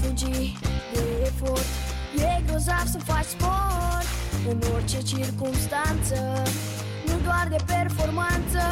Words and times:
fugi 0.00 0.56
de 0.92 1.02
efort 1.28 1.68
E 2.16 2.42
grozav 2.46 2.86
să 2.94 2.98
faci 2.98 3.30
sport 3.36 4.08
În 4.50 4.58
orice 4.74 5.00
circunstanță 5.02 6.42
Nu 7.06 7.14
doar 7.24 7.46
de 7.50 7.56
performanță. 7.66 8.62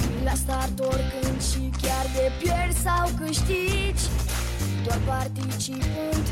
Fii 0.00 0.24
la 0.24 0.34
start 0.34 0.78
oricând 0.78 1.40
și 1.50 1.62
chiar 1.82 2.06
de 2.16 2.24
pierzi 2.40 2.80
sau 2.86 3.08
câștigi 3.20 4.04
Doar 4.84 5.00
participând 5.06 6.26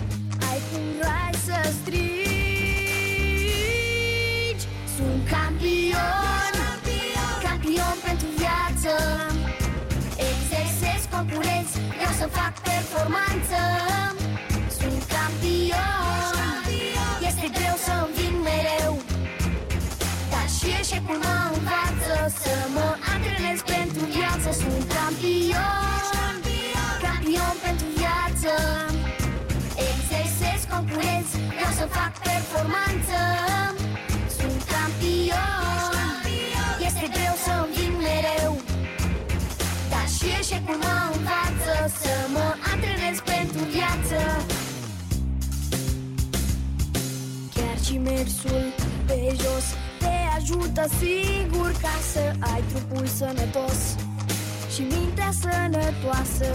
Ai 0.48 0.60
cum 0.68 0.84
vrei 1.00 1.34
să 1.46 1.58
strigi. 1.80 2.34
Sunt 4.96 5.20
campion 5.34 6.52
Campion 7.46 7.96
pentru 8.06 8.28
viață. 8.40 8.92
Exersez 10.28 11.00
concurenți 11.14 11.74
Vreau 11.96 12.12
să 12.20 12.26
fac 12.38 12.52
performanță 12.70 13.89
să 31.80 31.86
fac 32.00 32.12
performanță. 32.30 33.18
Sunt 34.38 34.60
campion. 34.72 36.22
Este 36.88 37.06
greu 37.16 37.34
să 37.44 37.52
înving 37.64 37.96
mereu. 38.08 38.52
Dar 39.92 40.06
și 40.16 40.26
eșecul 40.40 40.78
mă 40.84 40.96
învață 41.14 41.74
Să 42.00 42.14
mă 42.34 42.46
antrenez 42.72 43.16
pentru 43.32 43.62
viață. 43.76 44.18
Chiar 47.54 47.76
și 47.86 47.96
mersul 48.10 48.64
pe 49.06 49.18
jos 49.42 49.66
Te 50.02 50.16
ajută 50.36 50.84
sigur 51.00 51.70
ca 51.84 51.96
să 52.12 52.24
ai 52.52 52.62
trupul 52.70 53.06
sănătos 53.06 53.80
Și 54.74 54.82
mintea 54.92 55.30
sănătoasă 55.42 56.50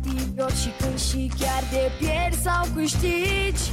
Fii 0.00 0.10
activ 0.10 0.38
ori 0.38 0.56
și 0.62 0.70
când 0.78 0.98
și 0.98 1.30
chiar 1.38 1.62
de 1.70 1.90
pierzi 1.98 2.42
sau 2.42 2.66
câștigi. 2.74 3.64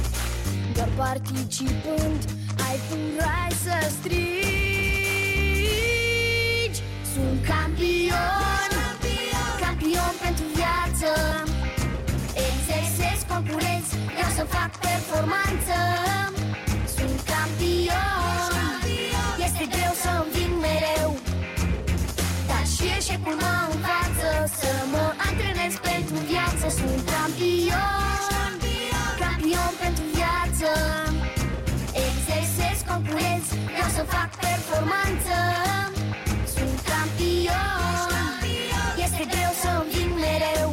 Doar 0.74 0.88
participând 0.96 2.20
ai 2.66 2.76
cum 2.88 3.02
vrei 3.16 3.52
să 3.64 3.76
strigi. 3.96 4.20
Sunt 7.12 7.38
campion 7.50 8.70
Campion 9.64 10.14
pentru 10.24 10.44
viață. 10.54 11.10
Exersez 12.46 13.18
concurenți 13.30 13.92
Vreau 14.14 14.30
să 14.38 14.44
fac 14.56 14.70
performanță 14.88 15.76
Sunt 26.70 27.02
campion 27.14 28.52
Campion 29.24 29.72
pentru 29.82 30.04
viață. 30.18 30.70
Exersez 32.06 32.78
concurenți 32.90 33.50
Vreau 33.74 33.90
să 33.98 34.02
fac 34.14 34.30
performanță. 34.46 35.36
Sunt 36.54 36.76
campion 36.90 38.42
Este 39.04 39.22
greu 39.32 39.52
să 39.62 39.68
înving 39.82 40.12
mereu. 40.26 40.70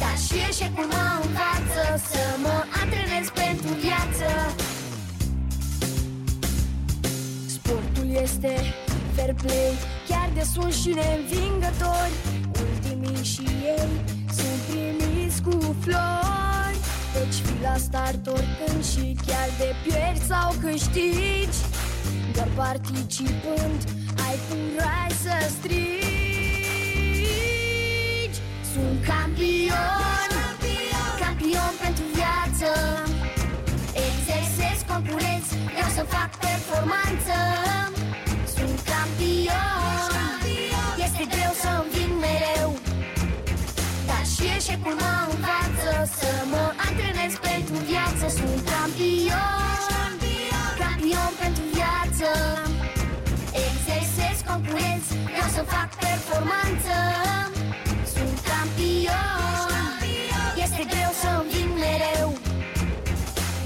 Dar 0.00 0.16
și 0.24 0.36
eșecul 0.50 0.86
mă 0.94 1.04
învață 1.24 1.82
Să 2.10 2.22
mă 2.44 2.56
antrenez 2.82 3.26
pentru 3.42 3.70
viață. 3.84 4.28
Sportul 7.54 8.08
este 8.24 8.52
fair 9.14 9.34
play 9.42 9.72
Chiar 10.08 10.28
de 10.36 10.44
sunt 10.52 10.72
și 10.80 10.90
neînvingători. 10.98 12.14
Ultimii 12.64 13.24
și 13.32 13.44
ei 13.76 13.82
sunt 13.92 14.02
primiți 14.02 14.11
cu 14.11 14.11
flori. 15.84 16.78
Deci 17.14 17.38
fii 17.44 17.60
la 17.62 17.76
start 17.76 18.26
oricând 18.26 18.84
și 18.92 19.16
chiar 19.26 19.48
de 19.58 19.68
pierzi 19.84 20.26
sau 20.26 20.54
câștigi. 20.60 21.60
Doar 22.34 22.48
participând 22.54 23.80
ai 24.26 24.36
cum 24.46 24.62
vrei 24.76 25.12
să 25.24 25.34
strigi. 25.56 26.00
Sunt 28.72 28.98
campion 29.10 30.30
Campion 31.24 31.74
pentru 31.84 32.04
viață. 32.18 32.70
Exersez 34.06 34.78
concurenți 34.90 35.52
Vreau 35.74 35.90
să 35.98 36.02
fac 36.16 36.30
performanță. 36.46 37.36
Sunt 38.54 38.78
campion 38.92 40.40
Este 41.04 41.24
greu 41.34 41.52
să 41.62 41.70
înving 41.82 42.12
mereu. 42.26 42.70
Dar 44.08 44.24
și 44.32 44.44
eșecul 44.56 44.94
mă 45.00 45.06
învață 45.06 45.21
Să 46.20 46.32
mă 46.52 46.64
antrenez 46.88 47.32
pentru 47.48 47.76
viață. 47.90 48.24
Sunt 48.38 48.58
campion 48.72 50.12
Campion 50.82 51.32
pentru 51.42 51.64
viață. 51.76 52.28
Exersez 53.66 54.36
concurenți 54.50 55.10
Vreau 55.30 55.48
să 55.56 55.62
fac 55.74 55.88
performanță. 56.06 56.96
Sunt 58.14 58.36
campion 58.50 60.00
Este 60.64 60.82
greu 60.92 61.12
să 61.22 61.28
înving 61.42 61.72
mereu. 61.84 62.28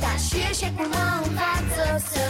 Dar 0.03 0.19
și 0.27 0.37
eșecul 0.51 0.89
mă 0.95 1.07
învață 1.25 1.85
Să 2.11 2.27